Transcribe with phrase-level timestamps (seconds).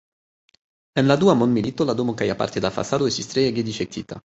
[0.97, 4.25] En la Dua Mondmilito la domo kaj aparte la fasado estis treege difektita.